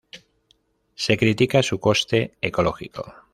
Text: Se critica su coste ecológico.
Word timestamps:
Se 0.95 1.15
critica 1.15 1.61
su 1.61 1.79
coste 1.79 2.35
ecológico. 2.41 3.13